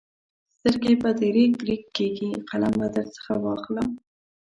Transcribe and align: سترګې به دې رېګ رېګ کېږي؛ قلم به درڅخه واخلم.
سترګې 0.55 0.93
به 1.01 1.09
دې 1.19 1.29
رېګ 1.35 1.53
رېګ 1.67 1.83
کېږي؛ 1.97 2.29
قلم 2.49 2.73
به 2.79 2.87
درڅخه 2.95 3.33
واخلم. 3.43 3.89